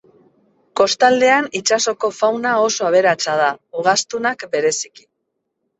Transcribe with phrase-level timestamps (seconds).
[0.79, 3.53] Kostaldean itsasoko fauna oso aberatsa da,
[3.83, 5.09] ugaztunak bereziki.